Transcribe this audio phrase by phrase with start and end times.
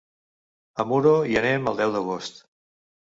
[0.83, 2.43] A Muro hi anem el deu d'agost.